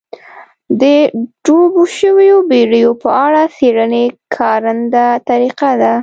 [0.81, 0.83] د
[1.45, 5.93] ډوبو شویو بېړیو په اړه څېړنې کارنده طریقه ده.